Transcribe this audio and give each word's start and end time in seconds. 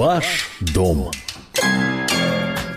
Ваш 0.00 0.48
дом. 0.60 1.10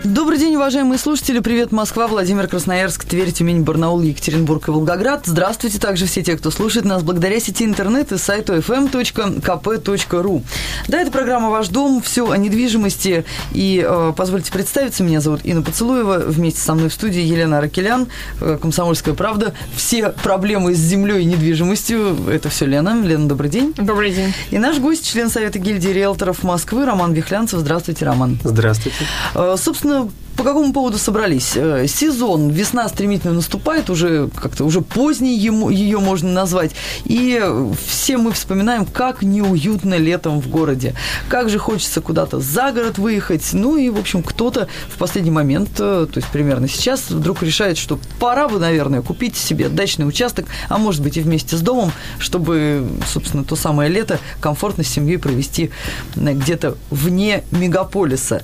Добрый 0.04 0.38
день, 0.38 0.54
уважаемые 0.56 0.98
слушатели. 0.98 1.38
Привет, 1.38 1.72
Москва, 1.72 2.06
Владимир 2.08 2.46
Красноярск, 2.46 3.06
Тверь, 3.06 3.32
Тюмень, 3.32 3.62
Барнаул, 3.62 4.02
Екатеринбург 4.02 4.68
и 4.68 4.70
Волгоград. 4.70 5.22
Здравствуйте 5.24 5.78
также 5.78 6.04
все 6.04 6.22
те, 6.22 6.36
кто 6.36 6.50
слушает 6.50 6.84
нас 6.84 7.02
благодаря 7.02 7.40
сети 7.40 7.64
интернет 7.64 8.12
и 8.12 8.18
сайту 8.18 8.54
fm.kp.ru. 8.56 10.42
Да, 10.88 11.00
это 11.00 11.10
программа 11.10 11.48
«Ваш 11.48 11.68
дом», 11.68 12.02
все 12.02 12.30
о 12.30 12.36
недвижимости. 12.36 13.24
И 13.52 13.82
э, 13.82 14.12
позвольте 14.14 14.52
представиться, 14.52 15.02
меня 15.02 15.22
зовут 15.22 15.40
Инна 15.42 15.62
Поцелуева. 15.62 16.18
Вместе 16.26 16.60
со 16.60 16.74
мной 16.74 16.90
в 16.90 16.92
студии 16.92 17.22
Елена 17.22 17.56
Аракелян, 17.56 18.08
э, 18.42 18.58
«Комсомольская 18.60 19.14
правда». 19.14 19.54
Все 19.74 20.10
проблемы 20.10 20.74
с 20.74 20.78
землей 20.78 21.22
и 21.22 21.24
недвижимостью– 21.24 22.28
это 22.30 22.50
все 22.50 22.66
Лена. 22.66 23.02
Лена, 23.02 23.26
добрый 23.26 23.48
день. 23.48 23.72
Добрый 23.78 24.12
день. 24.12 24.34
И 24.50 24.58
наш 24.58 24.76
гость, 24.80 25.10
член 25.10 25.30
Совета 25.30 25.58
гильдии 25.58 25.88
риэлторов 25.88 26.42
Москвы, 26.42 26.84
Роман 26.84 27.14
Вихлянцев. 27.14 27.60
Здравствуйте, 27.60 28.04
Роман. 28.04 28.38
Здравствуйте. 28.44 28.98
Э, 29.34 29.56
собственно, 29.58 29.93
the 29.94 30.23
по 30.36 30.42
какому 30.42 30.72
поводу 30.72 30.98
собрались? 30.98 31.52
Э, 31.56 31.86
сезон, 31.86 32.50
весна 32.50 32.88
стремительно 32.88 33.34
наступает, 33.34 33.90
уже 33.90 34.28
как-то 34.34 34.64
уже 34.64 34.80
поздний 34.80 35.36
ему, 35.36 35.70
ее 35.70 35.98
можно 35.98 36.32
назвать. 36.32 36.72
И 37.04 37.40
все 37.86 38.16
мы 38.16 38.32
вспоминаем, 38.32 38.84
как 38.84 39.22
неуютно 39.22 39.94
летом 39.94 40.40
в 40.40 40.48
городе. 40.48 40.94
Как 41.28 41.48
же 41.48 41.58
хочется 41.58 42.00
куда-то 42.00 42.40
за 42.40 42.72
город 42.72 42.98
выехать. 42.98 43.48
Ну 43.52 43.76
и, 43.76 43.90
в 43.90 43.98
общем, 43.98 44.22
кто-то 44.22 44.68
в 44.88 44.98
последний 44.98 45.30
момент, 45.30 45.70
э, 45.78 46.06
то 46.10 46.16
есть 46.16 46.28
примерно 46.28 46.68
сейчас, 46.68 47.10
вдруг 47.10 47.42
решает, 47.42 47.78
что 47.78 47.98
пора 48.18 48.48
бы, 48.48 48.58
наверное, 48.58 49.02
купить 49.02 49.36
себе 49.36 49.68
дачный 49.68 50.08
участок, 50.08 50.46
а 50.68 50.78
может 50.78 51.02
быть 51.02 51.16
и 51.16 51.20
вместе 51.20 51.56
с 51.56 51.60
домом, 51.60 51.92
чтобы, 52.18 52.86
собственно, 53.06 53.44
то 53.44 53.56
самое 53.56 53.90
лето 53.90 54.18
комфортно 54.40 54.82
с 54.82 54.88
семьей 54.88 55.18
провести 55.18 55.70
э, 56.16 56.32
где-то 56.32 56.76
вне 56.90 57.44
мегаполиса. 57.52 58.42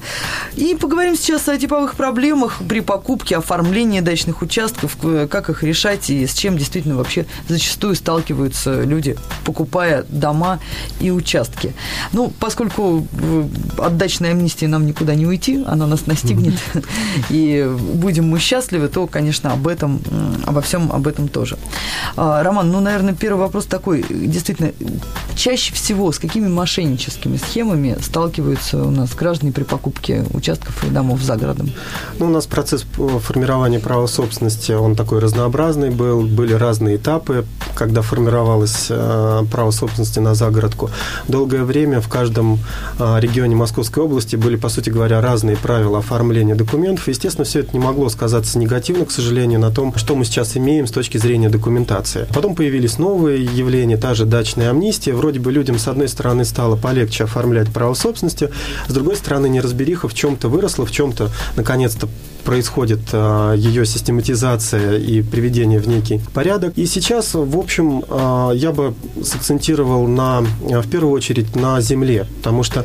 И 0.57 0.77
поговорим 0.77 1.17
сейчас 1.17 1.49
о 1.49 1.59
типа 1.59 1.80
бытовых 1.81 1.95
проблемах 1.95 2.61
при 2.69 2.81
покупке, 2.81 3.37
оформлении 3.37 4.01
дачных 4.01 4.43
участков, 4.43 4.97
как 5.31 5.49
их 5.49 5.63
решать 5.63 6.11
и 6.11 6.27
с 6.27 6.35
чем 6.35 6.59
действительно 6.59 6.97
вообще 6.97 7.25
зачастую 7.49 7.95
сталкиваются 7.95 8.83
люди, 8.83 9.17
покупая 9.45 10.05
дома 10.09 10.61
и 11.01 11.11
участки. 11.11 11.73
Ну, 12.13 12.33
поскольку 12.39 13.07
э, 13.13 13.45
от 13.79 13.97
дачной 13.97 14.33
амнистии 14.33 14.67
нам 14.67 14.87
никуда 14.87 15.15
не 15.15 15.27
уйти, 15.27 15.65
она 15.67 15.87
нас 15.87 16.07
настигнет, 16.07 16.55
и 17.31 17.67
будем 17.95 18.29
мы 18.29 18.39
счастливы, 18.39 18.89
то, 18.89 19.07
конечно, 19.07 19.53
об 19.53 19.67
этом, 19.67 20.01
обо 20.47 20.61
всем 20.61 20.93
об 20.93 21.07
этом 21.07 21.29
тоже. 21.29 21.57
А, 22.17 22.43
Роман, 22.43 22.71
ну, 22.71 22.81
наверное, 22.81 23.15
первый 23.15 23.41
вопрос 23.41 23.65
такой. 23.67 24.05
Действительно, 24.11 24.73
чаще 25.35 25.73
всего 25.73 26.13
с 26.13 26.19
какими 26.19 26.49
мошенническими 26.49 27.39
схемами 27.39 27.97
сталкиваются 28.03 28.83
у 28.83 28.91
нас 28.91 29.15
граждане 29.15 29.53
при 29.53 29.63
покупке 29.63 30.25
участков 30.35 30.85
и 30.85 30.91
домов 30.91 31.23
за 31.23 31.37
городом? 31.37 31.70
Ну, 32.19 32.27
у 32.27 32.31
нас 32.31 32.47
процесс 32.47 32.85
формирования 33.21 33.79
права 33.79 34.07
собственности, 34.07 34.73
он 34.73 34.95
такой 34.95 35.21
разнообразный 35.21 35.91
был, 35.91 36.23
были 36.23 36.53
разные 36.53 36.97
этапы, 36.97 37.45
когда 37.75 38.03
формировалось 38.03 38.87
э, 38.91 39.43
право 39.51 39.71
собственности 39.71 40.19
на 40.19 40.35
загородку. 40.35 40.91
Долгое 41.29 41.65
время 41.65 42.01
в 42.01 42.09
каждом 42.09 42.59
э, 42.99 43.21
регионе 43.21 43.57
Московской 43.57 44.03
области 44.03 44.37
были, 44.37 44.57
по 44.57 44.69
сути 44.69 44.91
говоря, 44.91 45.21
разные 45.21 45.57
правила 45.57 45.99
оформления 45.99 46.55
документов. 46.55 47.09
Естественно, 47.09 47.45
все 47.45 47.61
это 47.61 47.71
не 47.73 47.79
могло 47.79 48.09
сказаться 48.09 48.59
негативно, 48.59 49.07
к 49.07 49.11
сожалению, 49.11 49.61
на 49.61 49.71
том, 49.71 49.95
что 49.97 50.15
мы 50.15 50.25
сейчас 50.25 50.57
имеем 50.57 50.87
с 50.87 50.91
точки 50.91 51.19
зрения 51.19 51.49
документации. 51.49 52.27
Потом 52.35 52.55
появились 52.55 52.99
новые 52.99 53.45
явления, 53.45 53.97
та 53.97 54.15
же 54.15 54.27
дачная 54.27 54.71
амнистия. 54.71 55.15
Вроде 55.15 55.41
бы 55.41 55.53
людям, 55.53 55.79
с 55.79 55.89
одной 55.89 56.09
стороны, 56.09 56.45
стало 56.45 56.77
полегче 56.77 57.25
оформлять 57.25 57.73
право 57.73 57.95
собственности, 57.95 58.51
с 58.89 58.93
другой 58.93 59.17
стороны, 59.17 59.49
неразбериха 59.49 60.09
в 60.09 60.15
чем-то 60.15 60.49
выросла, 60.49 60.87
в 60.87 60.91
чем-то 60.91 61.31
наконец-то 61.61 62.09
происходит 62.41 63.01
а, 63.13 63.53
ее 63.53 63.85
систематизация 63.85 64.97
и 64.97 65.23
приведение 65.23 65.79
в 65.79 65.87
некий 65.87 66.23
порядок. 66.33 66.73
И 66.77 66.87
сейчас, 66.87 67.35
в 67.35 67.59
общем, 67.59 68.03
а, 68.09 68.51
я 68.53 68.73
бы 68.73 68.95
сакцентировал 69.23 70.07
на, 70.07 70.41
в 70.41 70.89
первую 70.89 71.13
очередь 71.13 71.55
на 71.55 71.81
земле, 71.81 72.27
потому 72.39 72.63
что 72.63 72.85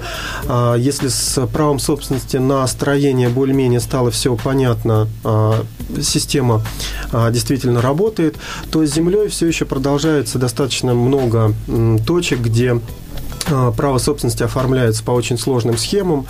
если 0.77 1.07
с 1.07 1.47
правом 1.47 1.79
собственности 1.79 2.37
на 2.37 2.67
строение 2.67 3.29
более-менее 3.29 3.79
стало 3.79 4.11
все 4.11 4.35
понятно, 4.35 5.07
система 6.01 6.61
действительно 7.31 7.81
работает, 7.81 8.35
то 8.71 8.85
с 8.85 8.93
землей 8.93 9.29
все 9.29 9.47
еще 9.47 9.65
продолжается 9.65 10.37
достаточно 10.37 10.93
много 10.93 11.53
точек, 12.05 12.39
где 12.39 12.79
право 13.45 13.97
собственности 13.97 14.43
оформляется 14.43 15.03
по 15.03 15.11
очень 15.11 15.37
сложным 15.37 15.77
схемам. 15.77 16.25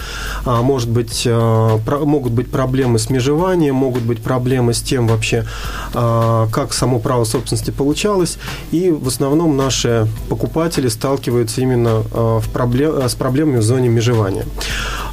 А, 0.45 0.61
может 0.61 0.89
быть, 0.89 1.23
а, 1.25 1.79
могут 2.05 2.33
быть 2.33 2.51
проблемы 2.51 2.99
с 2.99 3.09
межеванием, 3.09 3.75
могут 3.75 4.03
быть 4.03 4.21
проблемы 4.21 4.73
с 4.73 4.81
тем 4.81 5.07
вообще, 5.07 5.45
как 5.93 6.73
само 6.73 6.99
право 6.99 7.23
собственности 7.23 7.71
получалось. 7.71 8.37
И 8.71 8.91
в 8.91 9.07
основном 9.07 9.57
наши 9.57 10.07
покупатели 10.29 10.87
сталкиваются 10.87 11.61
именно 11.61 12.01
в 12.11 12.49
проблем, 12.51 13.01
с 13.07 13.15
проблемами 13.15 13.57
в 13.57 13.63
зоне 13.63 13.89
межевания. 13.89 14.45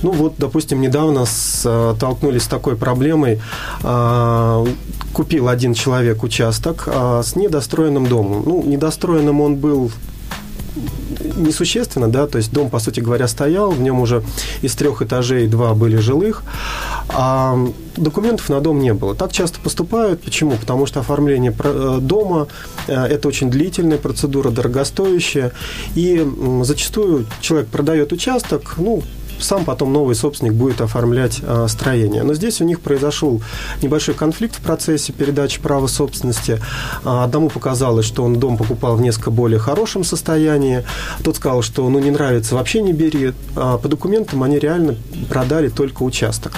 Ну 0.03 0.13
вот, 0.13 0.35
допустим, 0.39 0.81
недавно 0.81 1.25
столкнулись 1.27 2.43
с 2.43 2.49
такой 2.49 2.77
проблемой. 2.77 3.41
Купил 5.13 5.49
один 5.49 5.75
человек 5.75 6.23
участок 6.23 6.89
с 6.89 7.37
недостроенным 7.37 8.07
домом. 8.07 8.43
Ну, 8.45 8.63
недостроенным 8.65 9.41
он 9.41 9.57
был 9.57 9.91
несущественно, 11.37 12.09
да, 12.09 12.27
то 12.27 12.39
есть 12.39 12.53
дом, 12.53 12.71
по 12.71 12.79
сути 12.79 13.01
говоря, 13.01 13.29
стоял, 13.29 13.71
в 13.71 13.81
нем 13.81 14.01
уже 14.01 14.23
из 14.63 14.75
трех 14.75 15.03
этажей 15.03 15.47
два 15.47 15.75
были 15.75 15.97
жилых, 15.97 16.43
а 17.09 17.59
документов 17.97 18.49
на 18.49 18.61
дом 18.61 18.81
не 18.81 18.95
было. 18.95 19.15
Так 19.15 19.33
часто 19.33 19.61
поступают. 19.61 20.23
Почему? 20.23 20.53
Потому 20.53 20.87
что 20.87 21.01
оформление 21.01 21.55
э, 21.59 21.99
дома 22.01 22.49
э,– 22.87 22.93
это 23.11 23.29
очень 23.29 23.51
длительная 23.51 23.99
процедура, 23.99 24.51
дорогостоящая, 24.51 25.53
и 25.95 26.27
зачастую 26.63 27.27
человек 27.41 27.69
продает 27.69 28.13
участок, 28.13 28.75
ну, 28.79 29.03
сам 29.41 29.65
потом 29.65 29.93
новый 29.93 30.15
собственник 30.15 30.55
будет 30.55 30.81
оформлять 30.81 31.41
э, 31.43 31.67
строение. 31.69 32.23
Но 32.23 32.35
здесь 32.35 32.61
у 32.61 32.65
них 32.65 32.81
произошел 32.81 33.43
небольшой 33.83 34.15
конфликт 34.15 34.57
в 34.57 34.61
процессе 34.61 35.13
передачи 35.13 35.61
права 35.61 35.87
собственности. 35.87 36.61
Э, 37.05 37.23
одному 37.25 37.49
показалось, 37.49 38.07
что 38.07 38.25
он 38.25 38.39
дом 38.39 38.57
покупал 38.57 38.97
в 38.97 39.01
несколько 39.01 39.31
более 39.31 39.59
хорошем 39.59 40.05
состоянии. 40.05 40.85
Тот 41.23 41.37
сказал, 41.37 41.63
что 41.63 41.89
ну, 41.89 41.99
не 41.99 42.11
нравится, 42.11 42.55
вообще 42.55 42.83
не 42.83 42.93
бери. 42.93 43.33
А 43.57 43.79
по 43.79 43.89
документам 43.89 44.43
они 44.43 44.59
реально 44.59 44.97
продали 45.29 45.69
только 45.69 46.03
участок. 46.03 46.53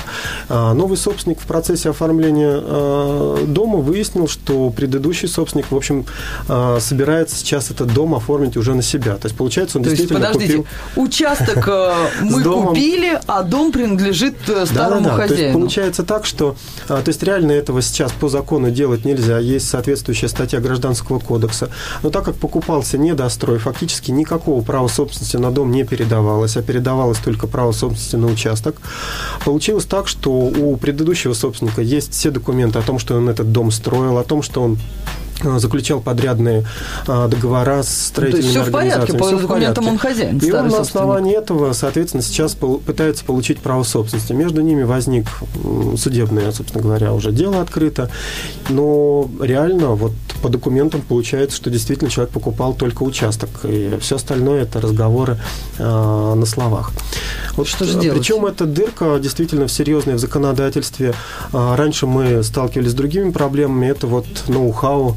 А 0.48 0.74
новый 0.74 0.96
собственник 0.96 1.40
в 1.40 1.46
процессе 1.46 1.90
оформления 1.90 2.60
э, 2.62 3.44
дома 3.46 3.78
выяснил, 3.78 4.28
что 4.28 4.70
предыдущий 4.70 5.28
собственник, 5.28 5.70
в 5.70 5.76
общем, 5.76 6.06
э, 6.48 6.78
собирается 6.80 7.36
сейчас 7.36 7.70
этот 7.70 7.92
дом 7.92 8.14
оформить 8.14 8.56
уже 8.56 8.74
на 8.74 8.82
себя. 8.82 9.16
То 9.16 9.26
есть, 9.26 9.36
получается, 9.36 9.78
он 9.78 9.84
То 9.84 9.90
действительно 9.90 10.18
есть, 10.18 10.32
подождите, 10.32 10.58
купил... 10.58 11.02
участок 11.04 11.68
э, 11.68 11.94
мы 12.64 12.68
купили, 12.70 13.20
а 13.26 13.42
дом 13.42 13.72
принадлежит 13.72 14.36
э, 14.48 14.66
старому 14.66 15.04
да, 15.04 15.10
да, 15.10 15.16
да. 15.16 15.22
хозяину. 15.22 15.28
То 15.28 15.42
есть 15.42 15.52
получается 15.54 16.02
так, 16.04 16.26
что 16.26 16.56
а, 16.88 17.02
то 17.02 17.08
есть 17.08 17.22
реально 17.22 17.52
этого 17.52 17.82
сейчас 17.82 18.12
по 18.12 18.28
закону 18.28 18.70
делать 18.70 19.04
нельзя. 19.04 19.38
Есть 19.38 19.68
соответствующая 19.68 20.28
статья 20.28 20.60
Гражданского 20.60 21.18
кодекса. 21.18 21.70
Но 22.02 22.10
так 22.10 22.24
как 22.24 22.36
покупался 22.36 22.98
недострой, 22.98 23.58
фактически 23.58 24.10
никакого 24.10 24.62
права 24.62 24.88
собственности 24.88 25.36
на 25.36 25.50
дом 25.50 25.70
не 25.70 25.84
передавалось, 25.84 26.56
а 26.56 26.62
передавалось 26.62 27.18
только 27.18 27.46
право 27.46 27.72
собственности 27.72 28.16
на 28.16 28.26
участок. 28.26 28.76
Получилось 29.44 29.84
так, 29.84 30.08
что 30.08 30.30
у 30.30 30.76
предыдущего 30.76 31.34
собственника 31.34 31.82
есть 31.82 32.12
все 32.12 32.30
документы 32.30 32.78
о 32.78 32.82
том, 32.82 32.98
что 32.98 33.16
он 33.16 33.28
этот 33.28 33.52
дом 33.52 33.70
строил, 33.70 34.18
о 34.18 34.24
том, 34.24 34.42
что 34.42 34.62
он 34.62 34.78
заключал 35.42 36.00
подрядные 36.00 36.64
э, 37.06 37.28
договора 37.28 37.82
с 37.82 38.06
строительными 38.06 38.46
ну, 38.46 38.52
то 38.52 38.58
есть 38.58 38.62
все 38.62 38.70
в 38.70 38.72
порядке, 38.72 39.12
по 39.14 39.26
все 39.26 39.38
документам 39.38 39.88
он 39.88 39.98
хозяин. 39.98 40.38
И 40.38 40.52
он 40.52 40.68
на 40.68 40.80
основании 40.80 41.36
этого, 41.36 41.72
соответственно, 41.72 42.22
сейчас 42.22 42.54
пытается 42.54 43.24
получить 43.24 43.58
право 43.58 43.82
собственности. 43.82 44.32
Между 44.32 44.60
ними 44.60 44.82
возник 44.84 45.26
судебное, 45.96 46.52
собственно 46.52 46.82
говоря, 46.82 47.12
уже 47.12 47.32
дело 47.32 47.60
открыто, 47.60 48.10
но 48.68 49.28
реально 49.40 49.88
вот 49.90 50.12
по 50.42 50.48
документам 50.48 51.02
получается, 51.02 51.56
что 51.56 51.70
действительно 51.70 52.10
человек 52.10 52.32
покупал 52.32 52.74
только 52.74 53.02
участок, 53.02 53.50
и 53.64 53.96
все 54.00 54.16
остальное 54.16 54.62
это 54.62 54.80
разговоры 54.80 55.38
э, 55.78 55.82
на 55.82 56.46
словах. 56.46 56.92
Вот 57.56 57.68
что 57.68 57.84
же 57.84 57.98
делать? 57.98 58.18
Причем 58.18 58.46
эта 58.46 58.66
дырка 58.66 59.18
действительно 59.20 59.68
серьезная 59.68 60.16
в 60.16 60.18
законодательстве. 60.18 61.14
Раньше 61.52 62.06
мы 62.06 62.42
сталкивались 62.42 62.90
с 62.90 62.94
другими 62.94 63.30
проблемами, 63.30 63.86
это 63.86 64.06
вот 64.06 64.26
ноу-хау 64.48 65.16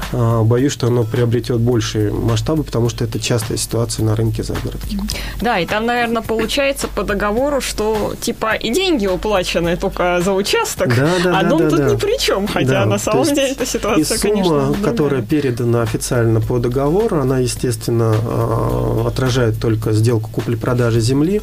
боюсь, 0.11 0.73
что 0.73 0.87
оно 0.87 1.03
приобретет 1.03 1.59
большие 1.59 2.11
масштабы, 2.11 2.63
потому 2.63 2.89
что 2.89 3.03
это 3.03 3.19
частая 3.19 3.57
ситуация 3.57 4.05
на 4.05 4.15
рынке 4.15 4.43
загородки. 4.43 4.99
Да, 5.41 5.59
и 5.59 5.65
там, 5.65 5.85
наверное, 5.85 6.21
получается 6.21 6.87
по 6.87 7.03
договору, 7.03 7.61
что 7.61 8.13
типа 8.19 8.53
и 8.53 8.71
деньги 8.71 9.07
уплачены 9.07 9.77
только 9.77 10.21
за 10.21 10.33
участок, 10.33 10.95
да, 10.95 11.09
да, 11.23 11.39
а 11.39 11.43
дом 11.43 11.59
да, 11.59 11.69
тут 11.69 11.79
да. 11.79 11.89
ни 11.89 11.95
при 11.95 12.19
чем, 12.19 12.47
хотя 12.47 12.69
да, 12.69 12.85
на 12.85 12.97
самом 12.97 13.25
деле 13.25 13.51
эта 13.51 13.65
ситуация, 13.65 14.17
и 14.17 14.19
сумма, 14.19 14.33
конечно, 14.33 14.75
которая 14.83 15.21
передана 15.21 15.81
официально 15.81 16.41
по 16.41 16.59
договору, 16.59 17.19
она, 17.19 17.39
естественно, 17.39 18.13
а, 18.13 19.05
отражает 19.07 19.59
только 19.59 19.91
сделку 19.93 20.29
купли-продажи 20.31 20.99
земли, 20.99 21.41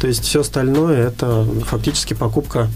то 0.00 0.06
есть 0.06 0.24
все 0.24 0.40
остальное 0.40 1.08
это 1.08 1.46
фактически 1.66 2.14
покупка 2.14 2.68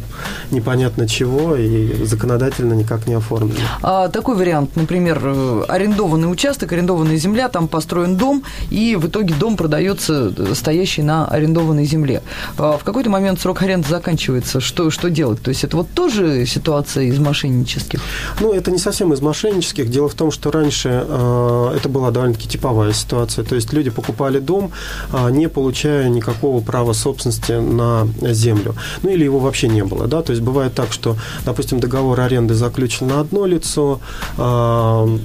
непонятно 0.50 1.08
чего 1.08 1.56
и 1.56 2.05
законодательно 2.05 2.75
никак 2.75 3.06
не 3.06 3.14
оформлено. 3.14 3.61
А, 3.82 4.08
такой 4.08 4.37
вариант, 4.37 4.76
например, 4.76 5.34
арендованный 5.69 6.31
участок, 6.31 6.73
арендованная 6.73 7.17
земля, 7.17 7.49
там 7.49 7.69
построен 7.69 8.17
дом, 8.17 8.43
и 8.71 8.97
в 8.97 9.07
итоге 9.09 9.35
дом 9.35 9.57
продается 9.57 10.33
э, 10.37 10.55
стоящий 10.55 11.03
на 11.03 11.27
арендованной 11.27 11.85
земле. 11.85 12.23
А, 12.59 12.77
в 12.79 12.85
какой-то 12.85 13.11
момент 13.11 13.41
срок 13.41 13.63
аренды 13.63 13.89
заканчивается. 13.89 14.61
Что, 14.61 14.91
что 14.91 15.11
делать? 15.11 15.43
То 15.43 15.51
есть 15.51 15.65
это 15.65 15.77
вот 15.77 15.89
тоже 15.95 16.47
ситуация 16.47 17.05
из 17.05 17.19
мошеннических? 17.19 18.01
Ну, 18.41 18.53
это 18.53 18.71
не 18.71 18.79
совсем 18.79 19.13
из 19.13 19.21
мошеннических. 19.21 19.91
Дело 19.91 20.09
в 20.09 20.15
том, 20.15 20.31
что 20.31 20.51
раньше 20.51 21.05
э, 21.07 21.73
это 21.77 21.89
была 21.89 22.11
довольно-таки 22.11 22.49
типовая 22.49 22.93
ситуация. 22.93 23.45
То 23.45 23.55
есть 23.55 23.73
люди 23.73 23.91
покупали 23.91 24.39
дом, 24.39 24.71
э, 25.13 25.31
не 25.31 25.49
получая 25.49 26.09
никакого 26.09 26.61
права 26.61 26.93
собственности 26.93 27.53
на 27.53 28.07
землю. 28.23 28.75
Ну, 29.03 29.11
или 29.11 29.25
его 29.25 29.39
вообще 29.39 29.69
не 29.69 29.85
было. 29.85 30.07
Да? 30.07 30.23
То 30.23 30.33
есть 30.33 30.43
бывает 30.43 30.75
так, 30.75 30.93
что, 30.93 31.17
допустим, 31.45 31.81
договор 31.81 32.21
аренды 32.21 32.55
заключен 32.55 33.09
на 33.09 33.21
одно 33.21 33.47
лицо, 33.47 34.01
э, 34.37 35.19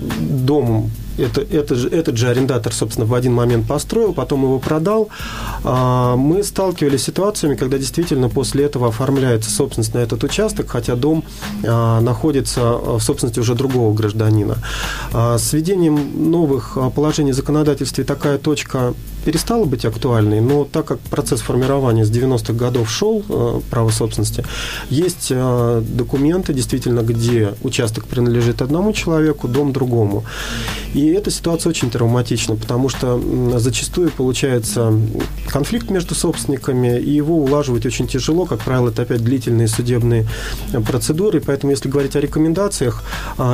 дом 0.46 0.90
это, 1.20 1.42
это 1.42 1.76
же, 1.76 1.90
этот 1.90 2.18
же 2.18 2.30
арендатор, 2.30 2.74
собственно, 2.74 3.06
в 3.06 3.14
один 3.14 3.34
момент 3.34 3.68
построил, 3.68 4.14
потом 4.14 4.44
его 4.44 4.60
продал. 4.60 5.10
А, 5.64 6.16
мы 6.16 6.44
сталкивались 6.44 7.02
с 7.02 7.06
ситуациями, 7.06 7.56
когда 7.56 7.78
действительно 7.78 8.30
после 8.30 8.66
этого 8.66 8.88
оформляется 8.88 9.50
собственность 9.50 9.94
на 9.94 10.00
этот 10.00 10.24
участок, 10.24 10.70
хотя 10.70 10.96
дом 10.96 11.24
а, 11.66 12.00
находится 12.02 12.74
в 12.74 13.00
собственности 13.00 13.40
уже 13.40 13.56
другого 13.56 13.94
гражданина. 13.94 14.58
А, 15.14 15.38
с 15.38 15.54
введением 15.54 16.32
новых 16.32 16.78
положений 16.96 17.32
в 17.32 17.36
законодательстве 17.36 18.04
такая 18.04 18.38
точка 18.38 18.94
перестала 19.26 19.66
быть 19.66 19.86
актуальной, 19.86 20.42
но 20.42 20.66
так 20.66 20.86
как 20.86 21.00
процесс 21.00 21.42
формирования 21.42 22.06
с 22.06 22.12
90-х 22.12 22.54
годов 22.54 22.90
шел 22.90 23.24
э, 23.28 23.62
право 23.70 23.90
собственности, 23.90 24.44
есть 24.90 25.28
э, 25.30 25.84
документы, 25.86 26.54
действительно, 26.54 27.02
где 27.02 27.54
участок 27.64 28.06
принадлежит 28.06 28.62
одному 28.62 28.94
человеку, 28.94 29.48
дом 29.48 29.74
другому. 29.74 30.24
И 30.94 31.09
эта 31.12 31.32
ситуация 31.32 31.70
очень 31.70 31.90
травматична, 31.90 32.56
потому 32.56 32.90
что 32.90 33.22
зачастую 33.58 34.12
получается 34.12 34.94
конфликт 35.48 35.90
между 35.90 36.16
собственниками, 36.16 37.00
и 37.00 37.12
его 37.12 37.38
улаживать 37.38 37.86
очень 37.86 38.08
тяжело. 38.08 38.46
Как 38.46 38.60
правило, 38.60 38.90
это 38.90 39.02
опять 39.02 39.24
длительные 39.24 39.68
судебные 39.68 40.28
э, 40.74 40.80
процедуры. 40.82 41.42
Поэтому, 41.42 41.72
если 41.72 41.90
говорить 41.90 42.16
о 42.16 42.20
рекомендациях, 42.20 43.04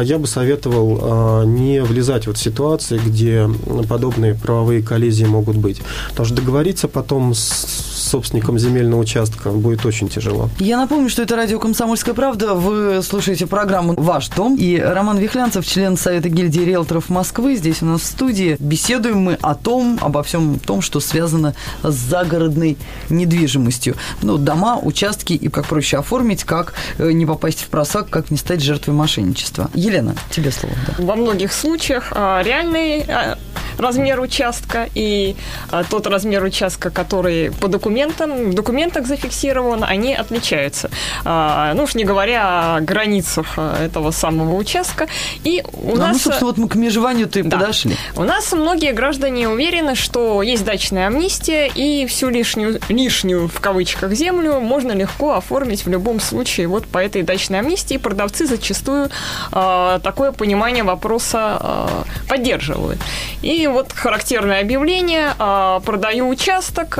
я 0.03 0.17
бы 0.17 0.27
советовал 0.27 1.45
не 1.45 1.81
влезать 1.81 2.27
вот 2.27 2.37
в 2.37 2.41
ситуации, 2.41 2.99
где 3.03 3.49
подобные 3.87 4.33
правовые 4.35 4.81
коллизии 4.81 5.25
могут 5.25 5.57
быть. 5.57 5.81
Потому 6.09 6.25
что 6.25 6.35
договориться 6.35 6.87
потом 6.87 7.33
с 7.33 7.84
собственником 7.95 8.59
земельного 8.59 9.01
участка 9.01 9.49
будет 9.49 9.85
очень 9.85 10.09
тяжело. 10.09 10.49
Я 10.59 10.77
напомню, 10.77 11.09
что 11.09 11.21
это 11.21 11.35
радио 11.35 11.59
«Комсомольская 11.59 12.13
правда». 12.13 12.53
Вы 12.53 13.01
слушаете 13.01 13.47
программу 13.47 13.93
«Ваш 13.97 14.29
дом». 14.29 14.55
И 14.55 14.79
Роман 14.79 15.17
Вихлянцев, 15.17 15.65
член 15.65 15.97
Совета 15.97 16.29
гильдии 16.29 16.61
риэлторов 16.61 17.09
Москвы, 17.09 17.55
здесь 17.55 17.81
у 17.81 17.85
нас 17.85 18.01
в 18.01 18.05
студии. 18.05 18.57
Беседуем 18.59 19.19
мы 19.19 19.37
о 19.41 19.55
том, 19.55 19.97
обо 20.01 20.23
всем 20.23 20.59
том, 20.59 20.81
что 20.81 20.99
связано 20.99 21.55
с 21.83 21.93
загородной 21.93 22.77
недвижимостью. 23.09 23.95
Ну, 24.21 24.37
дома, 24.37 24.77
участки 24.77 25.33
и 25.33 25.47
как 25.49 25.65
проще 25.65 25.97
оформить, 25.97 26.43
как 26.43 26.73
э, 26.97 27.11
не 27.11 27.25
попасть 27.25 27.61
в 27.61 27.67
просак, 27.67 28.09
как 28.09 28.31
не 28.31 28.37
стать 28.37 28.61
жертвой 28.61 28.93
мошенничества. 28.93 29.69
Елена, 29.73 30.15
тебе 30.31 30.51
слово. 30.51 30.75
Да. 30.87 31.03
Во 31.03 31.15
многих 31.15 31.53
случаях 31.53 32.11
а, 32.11 32.41
реальный 32.43 33.01
а, 33.01 33.37
размер 33.77 34.19
участка 34.19 34.89
и 34.95 35.35
а, 35.71 35.83
тот 35.83 36.07
размер 36.07 36.43
участка, 36.43 36.89
который 36.89 37.51
по 37.51 37.67
документам, 37.67 38.51
в 38.51 38.53
документах 38.53 39.07
зафиксирован, 39.07 39.83
они 39.83 40.13
отличаются. 40.13 40.89
А, 41.23 41.73
ну 41.73 41.83
уж 41.83 41.95
не 41.95 42.03
говоря 42.03 42.75
о 42.75 42.81
границах 42.81 43.53
а, 43.57 43.83
этого 43.83 44.11
самого 44.11 44.55
участка. 44.55 45.07
И 45.43 45.63
у 45.73 45.91
ну, 45.91 45.97
нас... 45.97 46.13
Ну, 46.13 46.19
собственно, 46.19 46.47
вот 46.47 46.57
мы 46.57 46.69
к 46.69 46.75
межеванию-то 46.75 47.39
и 47.39 47.43
да. 47.43 47.57
подошли. 47.57 47.95
У 48.15 48.23
нас 48.23 48.51
многие 48.51 48.93
граждане 48.93 49.49
уверены, 49.49 49.95
что 49.95 50.41
есть 50.41 50.65
дачная 50.65 51.07
амнистия, 51.07 51.67
и 51.67 52.05
всю 52.05 52.29
лишнюю, 52.29 52.79
лишнюю 52.89 53.47
в 53.47 53.59
кавычках 53.59 54.13
землю 54.13 54.59
можно 54.59 54.91
легко 54.91 55.33
оформить 55.33 55.85
в 55.85 55.89
любом 55.89 56.19
случае 56.19 56.67
вот 56.67 56.85
по 56.85 56.97
этой 56.97 57.23
дачной 57.23 57.59
амнистии. 57.59 57.97
Продавцы 57.97 58.45
зачастую 58.45 59.09
э, 59.51 59.99
такое 60.03 60.31
понимание 60.31 60.83
вопроса 60.83 61.57
э, 61.59 61.87
поддерживают. 62.29 62.99
И 63.41 63.64
вот 63.67 63.91
характерное 63.93 64.61
объявление. 64.61 65.33
А, 65.39 65.79
продаю 65.81 66.27
участок, 66.27 66.97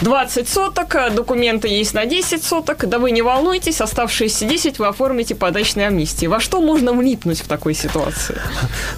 20 0.00 0.46
а, 0.48 0.50
соток, 0.50 0.94
а, 0.94 1.10
документы 1.10 1.68
есть 1.68 1.94
на 1.94 2.06
10 2.06 2.42
соток. 2.42 2.88
Да 2.88 2.98
вы 2.98 3.10
не 3.10 3.22
волнуйтесь, 3.22 3.80
оставшиеся 3.80 4.44
10 4.44 4.78
вы 4.78 4.86
оформите 4.86 5.34
по 5.34 5.50
дачной 5.50 5.86
амнистии. 5.86 6.26
Во 6.26 6.40
что 6.40 6.60
можно 6.60 6.92
влипнуть 6.92 7.40
в 7.40 7.48
такой 7.48 7.74
ситуации? 7.74 8.36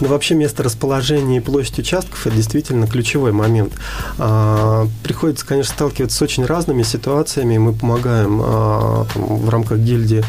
Ну, 0.01 0.09
вообще, 0.09 0.35
место 0.35 0.63
расположения 0.63 1.39
и 1.39 1.41
площадь 1.41 1.79
участков– 1.79 2.27
это 2.27 2.37
действительно 2.37 2.87
ключевой 2.87 3.33
момент. 3.33 3.73
Приходится, 5.03 5.47
конечно, 5.47 5.75
сталкиваться 5.75 6.17
с 6.17 6.23
очень 6.23 6.45
разными 6.47 6.83
ситуациями. 6.83 7.59
Мы 7.59 7.73
помогаем 7.73 8.39
в 8.39 9.49
рамках 9.49 9.79
гильдии 9.79 10.25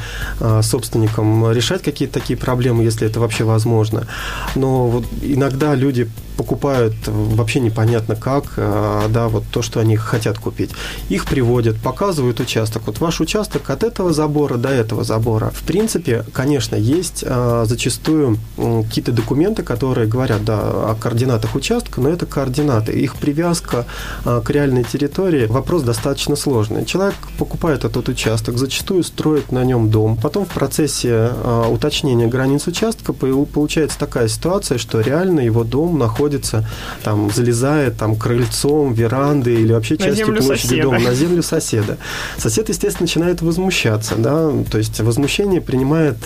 собственникам 0.62 1.52
решать 1.52 1.84
какие-то 1.84 2.20
такие 2.20 2.38
проблемы, 2.38 2.84
если 2.84 3.08
это 3.08 3.20
вообще 3.20 3.44
возможно. 3.44 4.08
Но 4.56 4.88
вот 4.88 5.06
иногда 5.22 5.76
люди 5.76 6.10
покупают 6.42 6.96
вообще 7.06 7.60
непонятно 7.60 8.16
как, 8.16 8.46
а, 8.58 9.08
да, 9.10 9.28
вот 9.28 9.44
то, 9.52 9.62
что 9.62 9.80
они 9.80 9.96
хотят 9.96 10.40
купить. 10.40 10.72
Их 11.08 11.26
приводят, 11.26 11.78
показывают 11.78 12.40
участок. 12.40 12.82
Вот 12.88 13.00
ваш 13.00 13.22
участок 13.22 13.70
от 13.70 13.84
этого 13.84 14.12
забора 14.12 14.58
до 14.58 14.70
этого 14.70 15.04
забора. 15.04 15.52
В 15.54 15.62
принципе, 15.62 16.26
конечно, 16.34 16.76
есть 16.76 17.24
а, 17.28 17.66
зачастую 17.66 18.40
какие-то 18.58 19.12
документы, 19.12 19.62
которые 19.62 20.08
говорят, 20.08 20.44
да, 20.44 20.60
о 20.62 20.98
координатах 21.00 21.54
участка, 21.54 22.02
но 22.02 22.10
это 22.10 22.26
координаты. 22.26 22.92
Их 22.94 23.18
привязка 23.18 23.86
а, 24.26 24.42
к 24.42 24.50
реальной 24.50 24.84
территории, 24.84 25.46
вопрос 25.46 25.84
достаточно 25.84 26.36
сложный. 26.36 26.86
Человек 26.86 27.16
покупает 27.38 27.86
этот 27.86 28.10
участок, 28.10 28.58
зачастую 28.58 29.04
строит 29.04 29.52
на 29.52 29.64
нем 29.64 29.92
дом. 29.92 30.18
Потом 30.18 30.46
в 30.46 30.50
процессе 30.50 31.30
уточнения 31.70 32.26
границ 32.26 32.66
участка 32.66 33.14
получается 33.14 34.00
такая 34.00 34.28
ситуация, 34.28 34.80
что 34.80 35.02
реально 35.02 35.42
его 35.42 35.64
дом 35.64 36.00
находится 36.00 36.31
находится, 36.32 36.66
там, 37.04 37.32
залезает 37.32 37.98
там 37.98 38.16
крыльцом, 38.16 38.94
верандой 38.94 39.56
или 39.62 39.74
вообще 39.74 39.96
на 39.96 40.06
частью 40.06 40.28
площади 40.28 40.62
соседа. 40.62 40.84
дома 40.84 41.00
на 41.00 41.14
землю 41.14 41.44
соседа. 41.44 41.98
Сосед, 42.38 42.70
естественно, 42.70 43.04
начинает 43.04 43.42
возмущаться, 43.42 44.16
да, 44.18 44.52
то 44.70 44.78
есть 44.78 45.00
возмущение 45.00 45.62
принимает 45.62 46.18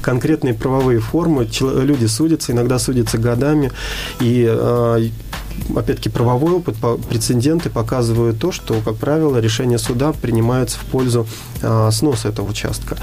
конкретные 0.00 0.54
правовые 0.54 1.00
формы, 1.00 1.48
люди 1.60 2.06
судятся, 2.06 2.52
иногда 2.52 2.78
судятся 2.78 3.18
годами, 3.18 3.70
и 4.20 4.46
а, 4.48 4.98
опять-таки, 5.76 6.08
правовой 6.08 6.54
опыт, 6.54 6.76
прецеденты 7.08 7.70
показывают 7.70 8.38
то, 8.38 8.52
что, 8.52 8.74
как 8.84 8.96
правило, 8.96 9.38
решения 9.38 9.78
суда 9.78 10.12
принимаются 10.12 10.78
в 10.78 10.84
пользу 10.84 11.26
а, 11.62 11.90
сноса 11.90 12.28
этого 12.28 12.50
участка. 12.50 12.96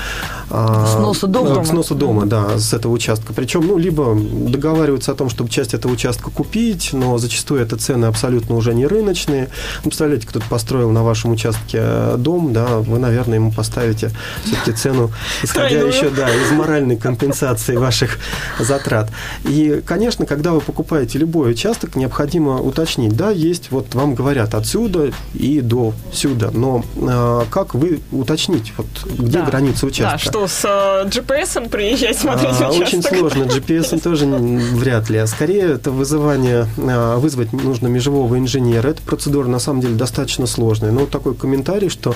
А, 0.50 0.86
сноса 0.88 1.28
дома? 1.28 1.64
Сноса 1.64 1.96
дома, 1.96 2.26
да, 2.26 2.58
с 2.58 2.74
этого 2.74 2.92
участка. 2.92 3.34
Причем, 3.34 3.66
ну, 3.66 3.78
либо 3.78 4.16
договариваются 4.16 5.12
о 5.12 5.16
том, 5.16 5.30
чтобы 5.30 5.50
часть 5.50 5.74
этого 5.74 5.92
участка 5.92 6.30
купить, 6.30 6.90
но 6.94 7.18
зачастую 7.18 7.62
это 7.62 7.78
цены 7.78 8.06
абсолютно 8.06 8.56
уже 8.56 8.74
не 8.74 8.86
рыночные. 8.86 9.50
Ну, 9.84 9.90
представляете, 9.90 10.28
кто-то 10.28 10.46
построил 10.48 10.92
на 10.92 11.04
вашем 11.04 11.32
участке 11.32 12.16
дом, 12.18 12.54
да, 12.54 12.78
вы, 12.78 13.00
наверное, 13.00 13.36
ему 13.36 13.52
поставите 13.52 14.12
все-таки 14.44 14.72
цену, 14.74 15.12
исходя 15.44 15.70
Тройную. 15.70 15.94
еще, 15.94 16.10
да, 16.10 16.30
из 16.30 16.52
моральной 16.52 16.98
компенсации 16.98 17.76
ваших 17.76 18.18
затрат. 18.60 19.10
И, 19.44 19.82
конечно, 19.86 20.26
когда 20.26 20.52
вы 20.52 20.62
покупаете 20.62 21.18
любой 21.18 21.52
участок, 21.52 21.96
необходимо 21.96 22.39
необходимо 22.40 22.62
уточнить, 22.62 23.16
да, 23.16 23.32
есть, 23.32 23.72
вот 23.72 23.94
вам 23.96 24.16
говорят 24.16 24.54
отсюда 24.56 25.12
и 25.34 25.62
до 25.62 25.94
сюда, 26.12 26.50
но 26.54 26.84
э, 26.96 27.42
как 27.50 27.74
вы 27.76 28.00
уточнить, 28.12 28.74
вот 28.78 28.88
где 29.18 29.40
Да. 29.40 29.46
граница 29.46 29.86
участка? 29.86 30.12
Да, 30.12 30.18
что 30.18 30.48
с 30.48 30.64
э, 30.66 31.08
GPS 31.08 31.70
приезжать 31.70 32.18
смотреть 32.18 32.56
А, 32.62 32.70
участок? 32.70 32.82
Очень 32.82 33.04
сложно. 33.04 33.44
GPS 33.44 34.00
тоже 34.04 34.26
вряд 34.26 35.10
ли. 35.10 35.18
А 35.18 35.28
скорее 35.28 35.74
это 35.74 35.92
вызывание, 35.92 36.68
а, 36.78 37.18
вызвать 37.18 37.54
нужно 37.54 37.88
межевого 37.88 38.38
инженера. 38.38 38.90
Эта 38.90 39.02
процедура 39.02 39.48
на 39.48 39.60
самом 39.60 39.82
деле 39.82 39.96
достаточно 39.96 40.48
сложная. 40.48 40.92
Но 40.92 41.06
такой 41.06 41.36
комментарий, 41.36 41.90
что 41.90 42.16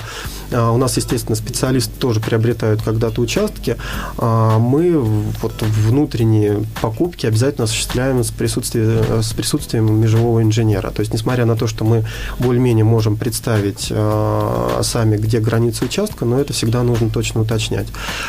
а, 0.52 0.70
у 0.70 0.76
нас, 0.76 0.96
естественно, 0.96 1.36
специалисты 1.36 1.92
тоже 1.98 2.20
приобретают 2.20 2.82
когда-то 2.82 3.20
участки. 3.20 3.76
А, 4.18 4.58
Мы 4.58 4.98
вот 5.42 5.54
внутренние 5.60 6.64
покупки 6.80 7.26
обязательно 7.26 7.64
осуществляем 7.64 8.22
с 8.22 8.30
присутствием, 8.30 9.22
с 9.22 9.32
присутствием 9.32 9.92
межевого 10.00 10.13
инженера. 10.42 10.90
То 10.90 11.00
есть, 11.00 11.12
несмотря 11.12 11.44
на 11.44 11.56
то, 11.56 11.66
что 11.66 11.84
мы 11.84 12.04
более-менее 12.38 12.84
можем 12.84 13.16
представить 13.16 13.88
а, 13.90 14.80
сами, 14.82 15.16
где 15.16 15.40
границы 15.40 15.84
участка, 15.84 16.24
но 16.24 16.38
это 16.38 16.52
всегда 16.52 16.82
нужно 16.82 17.10
точно 17.10 17.42
уточнять. 17.42 17.86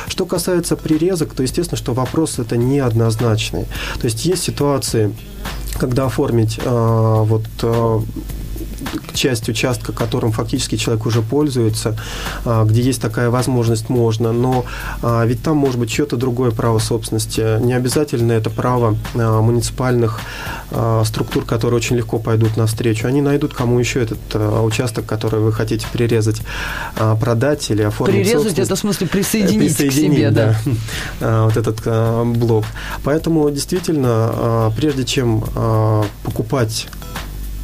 Что 0.07 0.25
касается 0.25 0.75
прирезок, 0.75 1.33
то 1.33 1.43
естественно, 1.43 1.77
что 1.77 1.93
вопрос 1.93 2.39
это 2.39 2.57
неоднозначный. 2.57 3.65
То 3.99 4.05
есть 4.05 4.25
есть 4.25 4.43
ситуации, 4.43 5.13
когда 5.79 6.05
оформить 6.05 6.59
а, 6.63 7.23
вот 7.23 7.45
а, 7.63 8.01
часть 9.13 9.49
участка, 9.49 9.91
которым 9.93 10.31
фактически 10.31 10.75
человек 10.75 11.05
уже 11.05 11.21
пользуется, 11.21 11.97
а, 12.43 12.65
где 12.65 12.81
есть 12.81 13.01
такая 13.01 13.29
возможность, 13.29 13.89
можно, 13.89 14.31
но 14.31 14.65
а, 15.01 15.25
ведь 15.25 15.41
там 15.43 15.57
может 15.57 15.79
быть 15.79 15.89
чье-то 15.89 16.17
другое 16.17 16.51
право 16.51 16.79
собственности. 16.79 17.59
Не 17.61 17.73
обязательно 17.73 18.33
это 18.33 18.49
право 18.49 18.97
а, 19.15 19.41
муниципальных 19.41 20.19
структур, 21.05 21.45
которые 21.45 21.77
очень 21.77 21.95
легко 21.95 22.17
пойдут 22.17 22.57
навстречу. 22.57 23.07
Они 23.07 23.21
найдут, 23.21 23.53
кому 23.53 23.79
еще 23.79 24.01
этот 24.01 24.35
участок, 24.35 25.05
который 25.05 25.39
вы 25.39 25.53
хотите 25.53 25.85
прирезать, 25.93 26.41
продать 27.19 27.69
или 27.69 27.83
оформить 27.83 28.27
Прирезать 28.27 28.59
это 28.59 28.75
в 28.75 28.79
смысле 28.79 29.07
присоединить, 29.07 29.73
к 29.73 29.77
Присоединить, 29.77 30.17
себе, 30.17 30.31
да. 30.31 30.59
А, 31.21 31.45
вот 31.45 31.55
этот 31.55 32.35
блок. 32.37 32.65
Поэтому 33.03 33.49
действительно, 33.51 34.73
прежде 34.75 35.05
чем 35.05 35.45
покупать 36.23 36.87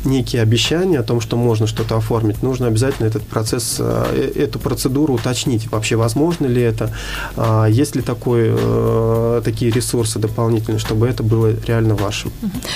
некие 0.05 0.41
обещания 0.41 0.99
о 0.99 1.03
том, 1.03 1.21
что 1.21 1.37
можно 1.37 1.67
что-то 1.67 1.97
оформить, 1.97 2.43
нужно 2.43 2.67
обязательно 2.67 3.07
этот 3.07 3.23
процесс, 3.23 3.77
а, 3.79 4.07
э- 4.13 4.31
эту 4.43 4.59
процедуру 4.59 5.13
уточнить. 5.15 5.71
Вообще, 5.71 5.95
возможно 5.95 6.47
ли 6.47 6.61
это, 6.61 6.93
а, 7.37 7.65
есть 7.65 7.95
ли 7.95 8.01
такой, 8.01 8.51
э, 8.51 9.41
такие 9.43 9.71
ресурсы 9.71 10.19
дополнительные, 10.19 10.79
чтобы 10.79 11.07
это 11.07 11.23
было 11.23 11.53
реально 11.67 11.95
вашим. 11.95 12.31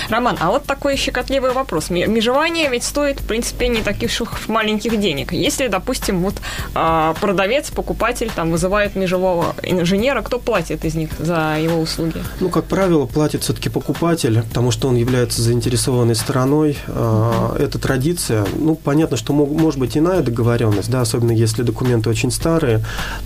Роман, 0.08 0.36
а 0.40 0.50
вот 0.50 0.64
такой 0.64 0.96
щекотливый 0.96 1.52
вопрос. 1.52 1.90
Ме- 1.90 2.06
Межевание 2.06 2.68
ведь 2.70 2.84
стоит, 2.84 3.20
в 3.20 3.26
принципе, 3.26 3.68
не 3.68 3.82
таких 3.82 4.10
маленьких 4.48 4.98
денег. 5.00 5.32
Если, 5.32 5.68
допустим, 5.68 6.22
вот 6.22 6.34
а, 6.74 7.14
продавец, 7.20 7.70
покупатель 7.70 8.30
там 8.34 8.50
вызывает 8.50 8.96
межевого 8.96 9.54
инженера, 9.62 10.22
кто 10.22 10.38
платит 10.38 10.84
из 10.84 10.94
них 10.94 11.10
за 11.18 11.56
его 11.60 11.80
услуги? 11.80 12.22
Ну, 12.40 12.48
как 12.48 12.64
правило, 12.64 13.06
платит 13.06 13.42
все-таки 13.42 13.68
покупатель, 13.68 14.42
потому 14.42 14.70
что 14.70 14.88
он 14.88 14.96
является 14.96 15.42
заинтересованной 15.42 16.14
стороной. 16.14 16.76
А, 17.18 17.56
Это 17.58 17.78
традиция. 17.78 18.44
Ну, 18.58 18.74
понятно, 18.74 19.16
что 19.16 19.32
мог- 19.32 19.50
может 19.50 19.80
быть 19.80 19.96
иная 19.96 20.20
договоренность, 20.22 20.90
да, 20.90 21.00
особенно 21.00 21.32
если 21.32 21.62
документы 21.62 22.10
очень 22.10 22.30
старые, 22.30 22.80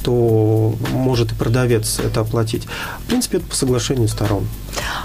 то 0.05 0.75
может 0.93 1.33
и 1.33 1.35
продавец 1.35 1.99
это 1.99 2.21
оплатить. 2.21 2.67
В 3.05 3.09
принципе, 3.09 3.39
это 3.39 3.47
по 3.47 3.57
соглашению 3.57 4.09
сторон. 4.09 4.47